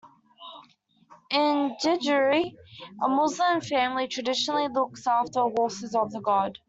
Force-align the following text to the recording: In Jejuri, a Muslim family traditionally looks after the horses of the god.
In 1.29 1.75
Jejuri, 1.79 2.57
a 3.03 3.07
Muslim 3.07 3.61
family 3.61 4.07
traditionally 4.07 4.67
looks 4.67 5.05
after 5.05 5.33
the 5.41 5.53
horses 5.55 5.93
of 5.93 6.11
the 6.11 6.21
god. 6.21 6.57